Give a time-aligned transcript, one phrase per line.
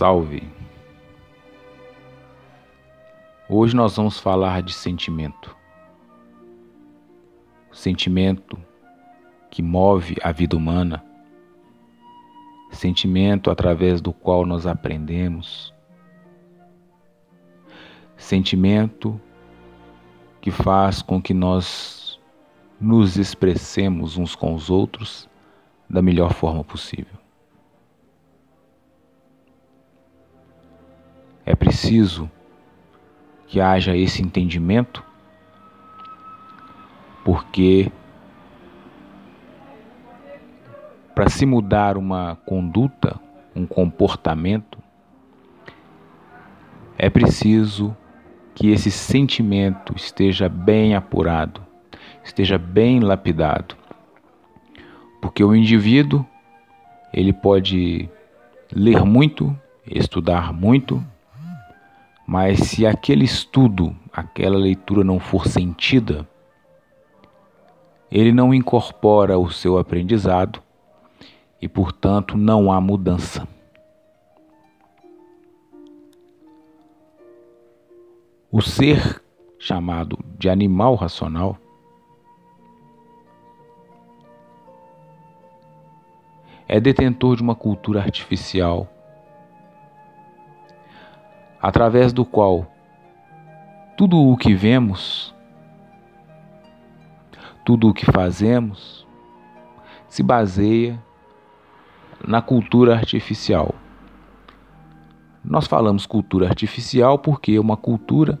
[0.00, 0.42] Salve!
[3.46, 5.54] Hoje nós vamos falar de sentimento.
[7.70, 8.56] Sentimento
[9.50, 11.04] que move a vida humana.
[12.70, 15.70] Sentimento através do qual nós aprendemos.
[18.16, 19.20] Sentimento
[20.40, 22.18] que faz com que nós
[22.80, 25.28] nos expressemos uns com os outros
[25.90, 27.20] da melhor forma possível.
[31.44, 32.30] É preciso
[33.46, 35.02] que haja esse entendimento,
[37.24, 37.90] porque
[41.14, 43.20] para se mudar uma conduta,
[43.54, 44.78] um comportamento,
[46.96, 47.96] é preciso
[48.54, 51.60] que esse sentimento esteja bem apurado,
[52.22, 53.76] esteja bem lapidado.
[55.20, 56.24] Porque o indivíduo,
[57.12, 58.08] ele pode
[58.72, 61.04] ler muito, estudar muito,
[62.30, 66.28] mas se aquele estudo, aquela leitura não for sentida,
[68.08, 70.62] ele não incorpora o seu aprendizado
[71.60, 73.48] e, portanto, não há mudança.
[78.48, 79.20] O ser
[79.58, 81.58] chamado de animal racional
[86.68, 88.88] é detentor de uma cultura artificial
[91.60, 92.66] através do qual
[93.96, 95.34] tudo o que vemos,
[97.64, 99.06] tudo o que fazemos,
[100.08, 100.98] se baseia
[102.26, 103.74] na cultura artificial.
[105.44, 108.40] Nós falamos cultura artificial porque é uma cultura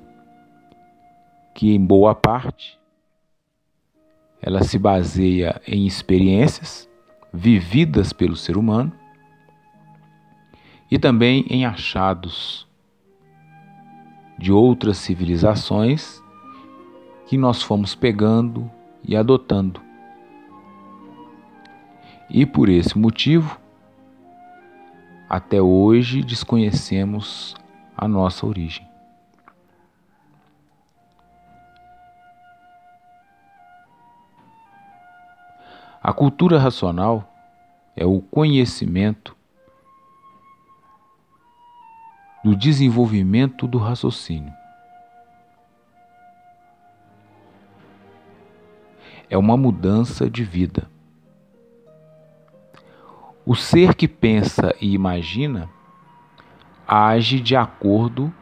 [1.54, 2.78] que, em boa parte,
[4.40, 6.88] ela se baseia em experiências
[7.32, 8.92] vividas pelo ser humano
[10.90, 12.69] e também em achados
[14.40, 16.24] de outras civilizações
[17.26, 18.70] que nós fomos pegando
[19.06, 19.82] e adotando.
[22.30, 23.60] E por esse motivo,
[25.28, 27.54] até hoje desconhecemos
[27.94, 28.88] a nossa origem.
[36.02, 37.30] A cultura racional
[37.94, 39.36] é o conhecimento
[42.42, 44.52] do desenvolvimento do raciocínio.
[49.28, 50.90] É uma mudança de vida.
[53.46, 55.68] O ser que pensa e imagina
[56.86, 58.32] age de acordo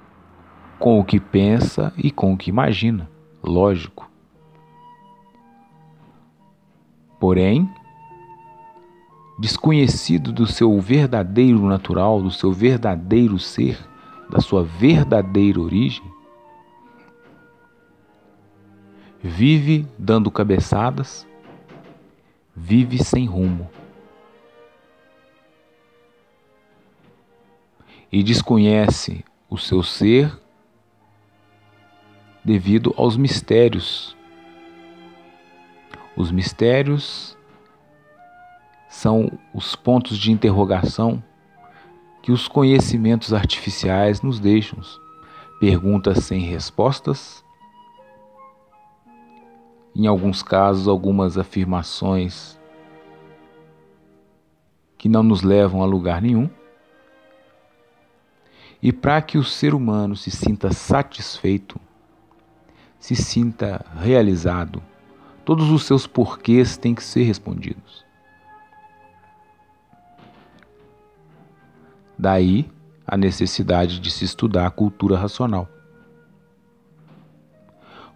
[0.78, 3.10] com o que pensa e com o que imagina,
[3.42, 4.08] lógico.
[7.20, 7.68] Porém,
[9.38, 13.78] desconhecido do seu verdadeiro natural, do seu verdadeiro ser,
[14.28, 16.02] da sua verdadeira origem,
[19.22, 21.26] vive dando cabeçadas,
[22.54, 23.70] vive sem rumo.
[28.10, 30.36] E desconhece o seu ser
[32.42, 34.16] devido aos mistérios.
[36.16, 37.37] Os mistérios
[38.98, 41.22] são os pontos de interrogação
[42.20, 44.80] que os conhecimentos artificiais nos deixam.
[45.60, 47.44] Perguntas sem respostas,
[49.94, 52.58] em alguns casos, algumas afirmações
[54.96, 56.50] que não nos levam a lugar nenhum.
[58.82, 61.80] E para que o ser humano se sinta satisfeito,
[62.98, 64.82] se sinta realizado,
[65.44, 68.07] todos os seus porquês têm que ser respondidos.
[72.18, 72.68] Daí
[73.06, 75.68] a necessidade de se estudar a cultura racional.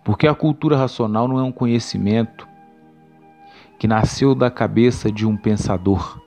[0.04, 2.46] Porque a cultura racional não é um conhecimento
[3.78, 6.20] que nasceu da cabeça de um pensador.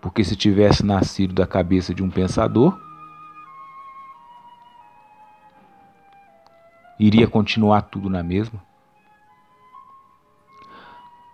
[0.00, 2.78] Porque se tivesse nascido da cabeça de um pensador,
[6.98, 8.62] iria continuar tudo na mesma.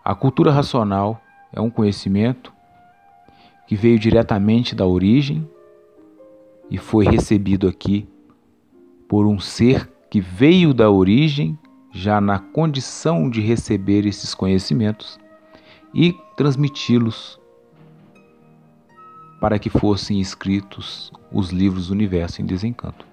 [0.05, 1.21] A cultura racional
[1.53, 2.56] é um conhecimento
[3.67, 5.49] que veio diretamente da origem
[6.71, 8.09] e foi recebido aqui
[9.09, 11.59] por um ser que veio da origem
[11.93, 15.19] já na condição de receber esses conhecimentos
[15.95, 17.41] e transmiti-los
[19.41, 23.07] para que fossem escritos os livros do Universo em Desencanto.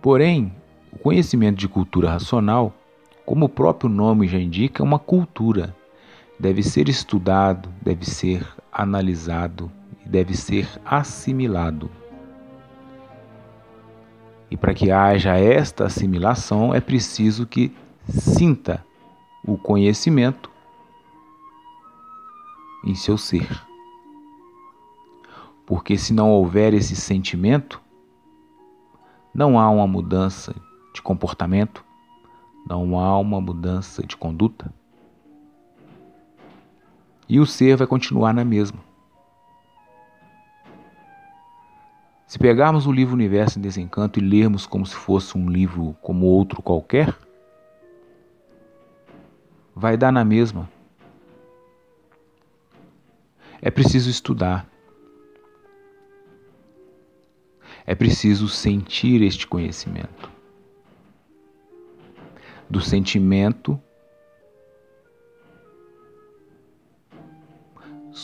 [0.00, 0.52] Porém,
[0.92, 2.72] o conhecimento de cultura racional,
[3.24, 5.74] como o próprio nome já indica, é uma cultura
[6.38, 9.70] deve ser estudado, deve ser analisado
[10.04, 11.90] e deve ser assimilado.
[14.50, 17.74] E para que haja esta assimilação, é preciso que
[18.08, 18.84] sinta
[19.44, 20.50] o conhecimento
[22.84, 23.48] em seu ser.
[25.66, 27.80] Porque se não houver esse sentimento,
[29.34, 30.54] não há uma mudança
[30.94, 31.84] de comportamento,
[32.68, 34.72] não há uma mudança de conduta.
[37.28, 38.78] E o ser vai continuar na mesma.
[42.26, 46.26] Se pegarmos o livro Universo em Desencanto e lermos como se fosse um livro como
[46.26, 47.16] outro qualquer,
[49.74, 50.68] vai dar na mesma.
[53.62, 54.68] É preciso estudar.
[57.86, 60.30] É preciso sentir este conhecimento.
[62.68, 63.80] Do sentimento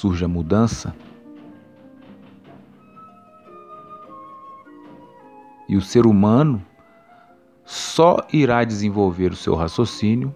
[0.00, 0.96] surge a mudança.
[5.68, 6.64] E o ser humano
[7.66, 10.34] só irá desenvolver o seu raciocínio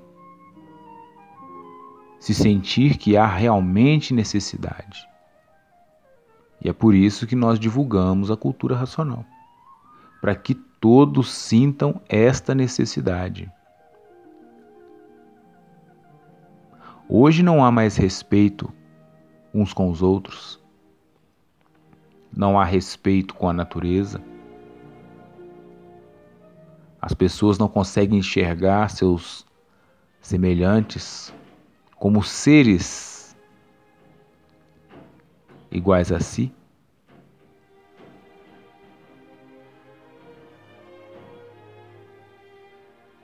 [2.21, 5.09] se sentir que há realmente necessidade.
[6.63, 9.25] E é por isso que nós divulgamos a cultura racional
[10.21, 13.51] para que todos sintam esta necessidade.
[17.09, 18.71] Hoje não há mais respeito
[19.55, 20.61] uns com os outros,
[22.37, 24.21] não há respeito com a natureza.
[27.01, 29.47] As pessoas não conseguem enxergar seus
[30.21, 31.33] semelhantes
[31.97, 33.37] como seres
[35.71, 36.53] iguais a si?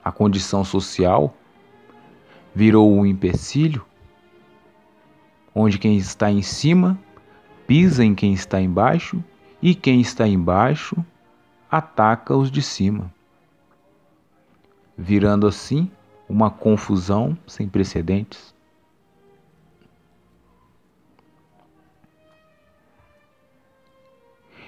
[0.03, 1.35] A condição social
[2.55, 3.85] virou um empecilho,
[5.53, 6.97] onde quem está em cima
[7.67, 9.23] pisa em quem está embaixo
[9.61, 10.97] e quem está embaixo
[11.69, 13.13] ataca os de cima,
[14.97, 15.89] virando assim
[16.27, 18.53] uma confusão sem precedentes.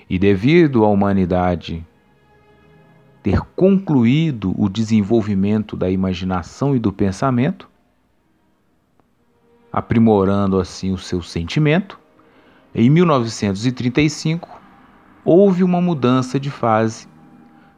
[0.10, 1.86] E devido à humanidade
[3.24, 7.70] ter concluído o desenvolvimento da imaginação e do pensamento,
[9.74, 12.00] aprimorando assim o seu sentimento,
[12.75, 14.62] em 1935
[15.25, 17.08] houve uma mudança de fase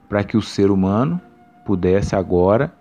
[0.10, 1.22] para que o ser humano
[1.66, 2.76] pudesse agora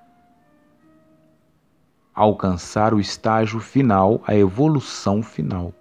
[2.12, 5.72] alcançar o estágio final, a evolução final.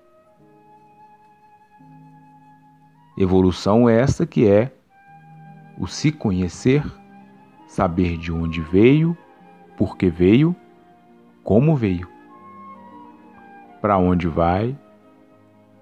[3.17, 4.71] Evolução esta que é
[5.79, 6.83] o se conhecer,
[7.67, 9.17] saber de onde veio,
[9.77, 10.55] por que veio,
[11.43, 12.12] como veio,
[13.83, 14.73] para onde vai,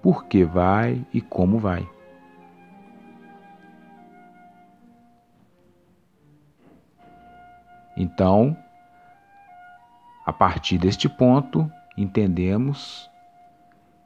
[0.02, 1.88] por que vai e como vai.
[7.96, 8.56] Então,
[10.26, 13.08] a partir deste ponto, entendemos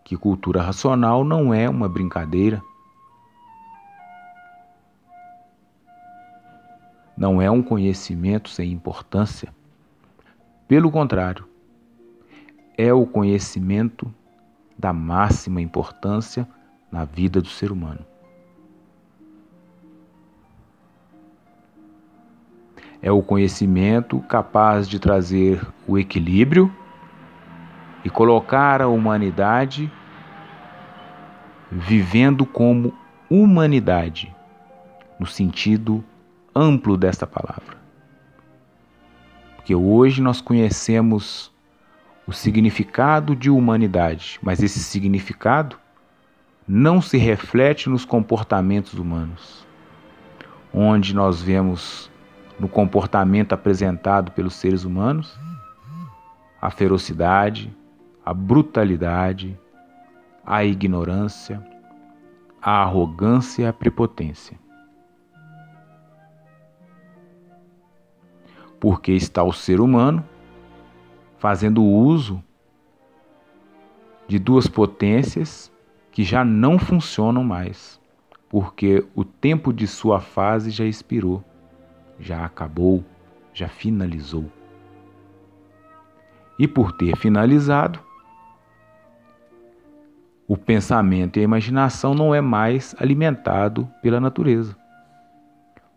[0.05, 2.63] que cultura racional não é uma brincadeira
[7.17, 9.55] não é um conhecimento sem importância.
[10.69, 11.49] Pelo contrário,
[12.77, 14.13] é o conhecimento
[14.79, 16.47] da máxima importância
[16.91, 18.05] na vida do ser humano.
[23.01, 26.73] É o conhecimento capaz de trazer o equilíbrio
[28.05, 29.91] e colocar a humanidade
[31.71, 32.95] vivendo como
[33.29, 34.35] humanidade,
[35.19, 36.05] no sentido
[36.55, 37.77] amplo desta palavra.
[39.57, 41.53] Porque hoje nós conhecemos
[42.27, 45.79] o significado de humanidade, mas esse significado
[46.67, 49.67] não se reflete nos comportamentos humanos,
[50.73, 52.11] onde nós vemos
[52.59, 55.39] no comportamento apresentado pelos seres humanos
[56.61, 57.75] a ferocidade,
[58.25, 59.59] a brutalidade,
[60.45, 61.63] a ignorância,
[62.61, 64.59] a arrogância e a prepotência.
[68.81, 70.25] porque está o ser humano
[71.39, 72.43] fazendo uso
[74.27, 75.73] de duas potências
[76.11, 78.01] que já não funcionam mais,
[78.49, 81.45] porque o tempo de sua fase já expirou,
[82.19, 83.05] já acabou,
[83.53, 84.47] já finalizou.
[86.59, 88.01] E por ter finalizado,
[90.49, 94.77] o pensamento e a imaginação não é mais alimentado pela natureza.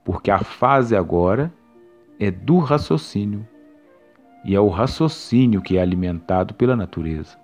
[0.03, 1.53] Porque a fase agora
[2.19, 3.47] é do raciocínio,
[4.43, 7.37] e é o raciocínio que é alimentado pela natureza.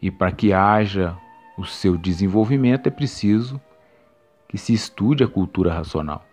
[0.00, 1.16] E para que haja
[1.56, 3.60] o seu desenvolvimento é preciso
[4.48, 6.24] que se estude a cultura racional.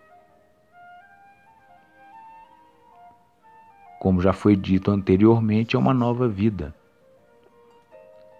[3.99, 6.75] Como já foi dito anteriormente, é uma nova vida.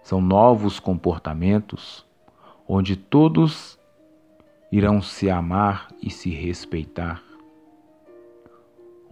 [0.03, 2.05] São novos comportamentos
[2.67, 3.79] onde todos
[4.71, 7.23] irão se amar e se respeitar,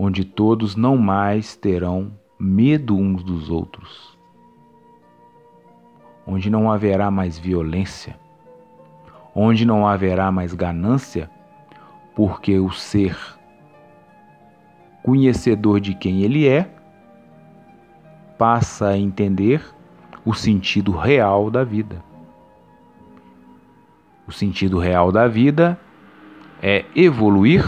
[0.04, 4.18] onde todos não mais terão medo uns dos outros,
[6.26, 8.20] onde não haverá mais violência,
[9.36, 11.30] onde não haverá mais ganância,
[12.16, 13.16] porque o ser
[15.04, 16.68] conhecedor de quem ele é,
[18.40, 19.64] passa a entender
[20.26, 22.04] o sentido real da vida.
[24.28, 25.80] O sentido real da vida
[26.60, 27.64] é evoluir,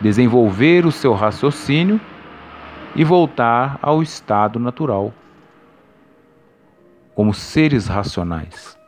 [0.00, 2.00] desenvolver o seu raciocínio
[2.96, 5.12] e voltar ao estado natural,
[7.14, 8.78] como seres racionais,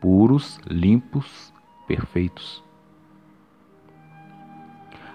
[0.00, 1.52] puros, limpos,
[1.86, 2.62] perfeitos.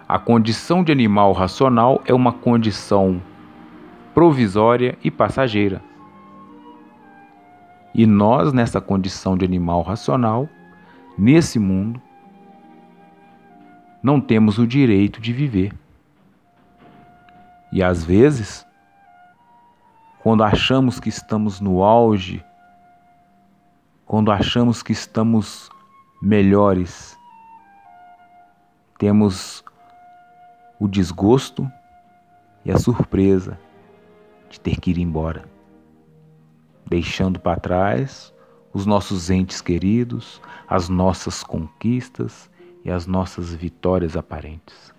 [0.07, 3.21] A condição de animal racional é uma condição
[4.13, 5.81] provisória e passageira.
[7.95, 10.49] E nós, nessa condição de animal racional,
[11.17, 12.01] nesse mundo,
[14.03, 15.73] não temos o direito de viver.
[17.71, 18.67] E às vezes,
[20.21, 22.43] quando achamos que estamos no auge,
[24.05, 25.69] quando achamos que estamos
[26.21, 27.17] melhores,
[28.99, 29.63] temos
[30.79, 31.71] o desgosto
[32.65, 33.57] e a surpresa
[34.49, 35.45] de ter que ir embora,
[36.85, 38.33] deixando para trás
[38.73, 42.51] os nossos entes queridos, as nossas conquistas
[42.83, 44.93] e as nossas vitórias aparentes.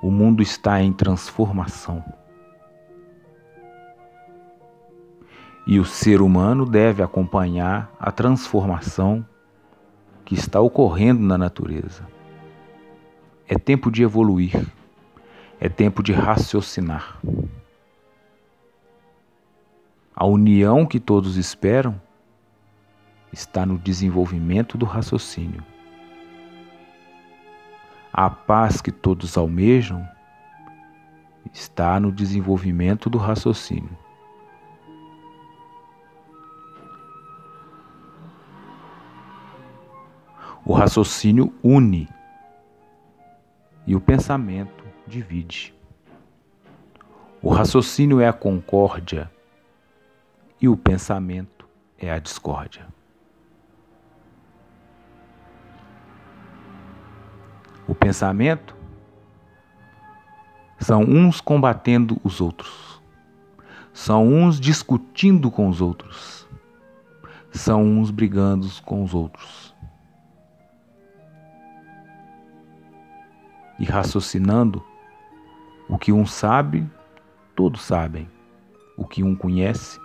[0.00, 2.04] O mundo está em transformação.
[5.66, 9.26] E o ser humano deve acompanhar a transformação
[10.24, 12.06] que está ocorrendo na natureza.
[13.46, 14.66] É tempo de evoluir,
[15.60, 17.20] é tempo de raciocinar.
[20.20, 22.02] A união que todos esperam
[23.32, 25.64] está no desenvolvimento do raciocínio.
[28.12, 30.04] A paz que todos almejam
[31.54, 33.96] está no desenvolvimento do raciocínio.
[40.64, 42.08] O raciocínio une
[43.86, 45.72] e o pensamento divide.
[47.40, 49.30] O raciocínio é a concórdia
[50.60, 52.86] e o pensamento é a discórdia.
[57.86, 58.76] O pensamento
[60.78, 63.00] são uns combatendo os outros,
[63.92, 66.46] são uns discutindo com os outros,
[67.50, 69.68] são uns brigando com os outros.
[73.78, 74.84] e raciocinando,
[75.88, 76.86] o que um sabe,
[77.54, 78.28] todos sabem.
[78.96, 80.00] O que um conhece,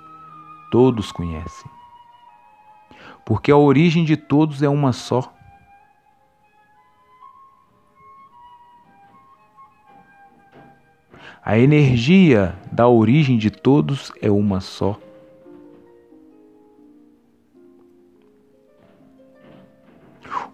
[0.73, 1.69] todos conhecem.
[3.23, 5.31] Porque a origem de todos é uma só.
[11.45, 14.99] A energia da origem de todos é uma só.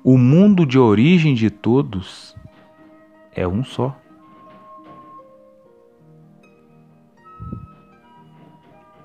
[0.04, 2.36] O mundo de origem de todos
[3.34, 3.98] é um só.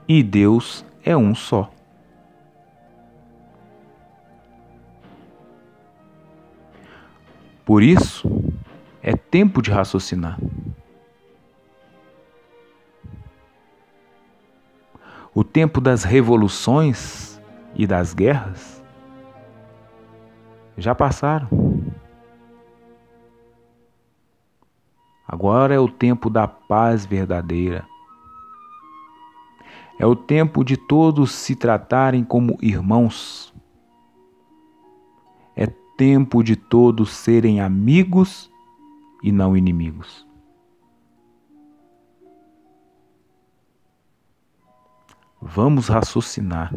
[0.09, 1.71] E Deus é um só.
[7.65, 8.29] Por isso,
[9.03, 10.39] é tempo de raciocinar.
[15.35, 17.41] O tempo das revoluções
[17.75, 18.83] e das guerras
[20.77, 21.49] já passaram.
[25.27, 27.85] Agora é o tempo da paz verdadeira.
[29.99, 33.55] É o tempo de todos se tratarem como irmãos.
[35.55, 38.51] É tempo de todos serem amigos
[39.23, 40.27] e não inimigos.
[45.41, 46.75] Vamos raciocinar.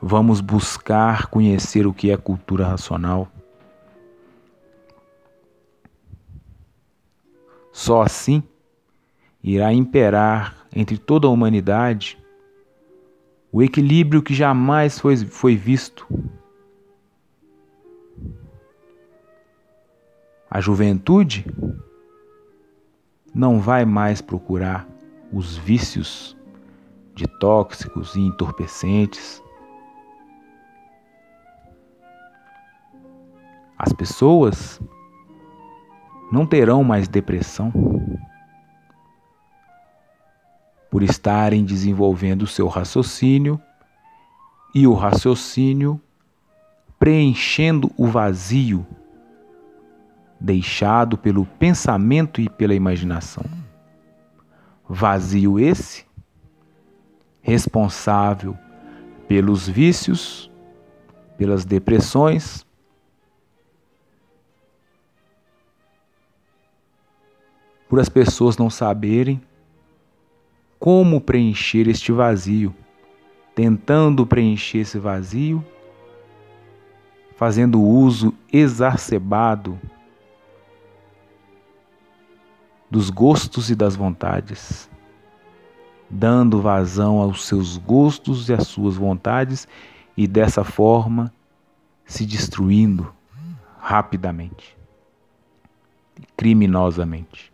[0.00, 3.28] Vamos buscar conhecer o que é cultura racional.
[7.72, 8.42] Só assim
[9.42, 12.18] irá imperar entre toda a humanidade
[13.50, 16.06] o equilíbrio que jamais foi, foi visto.
[20.50, 21.44] A juventude
[23.34, 24.88] não vai mais procurar
[25.32, 26.36] os vícios
[27.14, 29.42] de tóxicos e entorpecentes.
[33.78, 34.80] As pessoas
[36.30, 37.70] não terão mais depressão
[40.92, 43.58] por estarem desenvolvendo o seu raciocínio
[44.74, 45.98] e o raciocínio
[46.98, 48.86] preenchendo o vazio
[50.38, 53.42] deixado pelo pensamento e pela imaginação.
[54.86, 56.04] Vazio esse
[57.40, 58.54] responsável
[59.26, 60.50] pelos vícios,
[61.38, 62.66] pelas depressões,
[67.88, 69.40] por as pessoas não saberem
[70.82, 72.74] como preencher este vazio,
[73.54, 75.64] tentando preencher esse vazio,
[77.36, 79.78] fazendo uso exacerbado
[82.90, 84.90] dos gostos e das vontades,
[86.10, 89.68] dando vazão aos seus gostos e às suas vontades
[90.16, 91.32] e dessa forma
[92.04, 93.14] se destruindo
[93.78, 94.76] rapidamente,
[96.36, 97.51] criminosamente.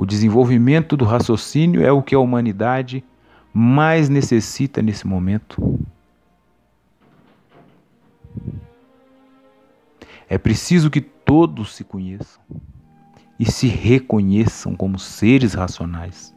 [0.00, 3.04] O desenvolvimento do raciocínio é o que a humanidade
[3.52, 5.78] mais necessita nesse momento.
[10.26, 12.42] É preciso que todos se conheçam
[13.38, 16.34] e se reconheçam como seres racionais.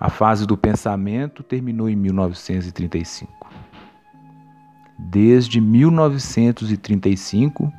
[0.00, 3.41] A fase do pensamento terminou em 1935.
[5.10, 7.72] Desde 1935,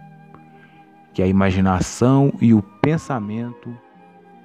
[1.13, 3.73] que a imaginação e o pensamento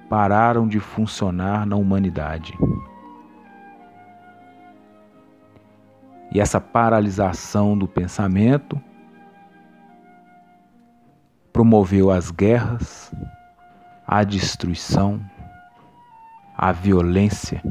[0.09, 2.57] pararam de funcionar na humanidade.
[6.31, 8.79] E essa paralisação do pensamento
[11.51, 13.11] promoveu as guerras,
[14.07, 15.19] a destruição,
[16.55, 17.61] a violência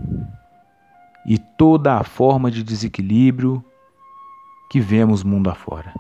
[1.27, 3.65] e toda a forma de desequilíbrio
[4.69, 5.93] que vemos mundo afora.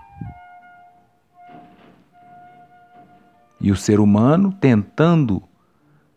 [3.61, 5.43] E o ser humano tentando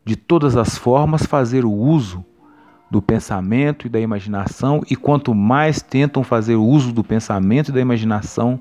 [0.05, 2.25] de todas as formas fazer o uso
[2.89, 7.79] do pensamento e da imaginação, e quanto mais tentam fazer uso do pensamento e da
[7.79, 8.59] imaginação,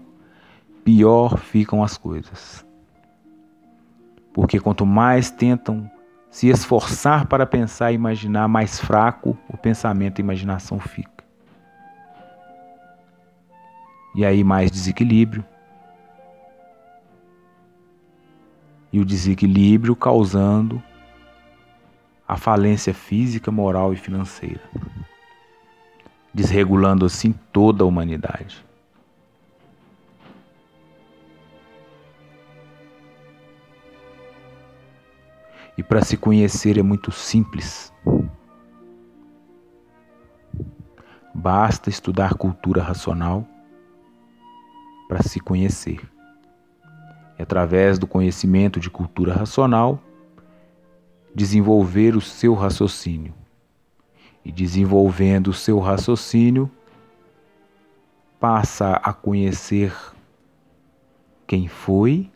[0.84, 2.64] pior ficam as coisas.
[4.32, 5.90] Porque quanto mais tentam
[6.30, 11.19] se esforçar para pensar e imaginar, mais fraco o pensamento e a imaginação fica.
[14.14, 15.44] E aí mais desequilíbrio.
[18.92, 20.82] E o desequilíbrio causando
[22.26, 24.60] a falência física, moral e financeira,
[26.32, 28.64] desregulando assim toda a humanidade.
[35.76, 37.92] E para se conhecer é muito simples.
[41.34, 43.46] Basta estudar cultura racional
[45.10, 46.00] para se conhecer.
[47.36, 49.98] E através do conhecimento de cultura racional,
[51.34, 53.34] desenvolver o seu raciocínio.
[54.44, 56.70] E desenvolvendo o seu raciocínio,
[58.38, 59.92] passa a conhecer
[61.44, 62.30] quem foi,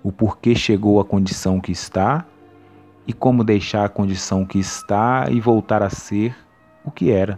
[0.00, 2.24] o porquê chegou à condição que está
[3.04, 6.36] e como deixar a condição que está e voltar a ser
[6.84, 7.36] o que era.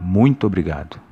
[0.00, 1.09] Muito obrigado.